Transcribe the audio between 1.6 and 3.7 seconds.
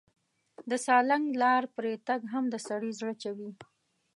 پرې تګ هم د سړي زړه چوي.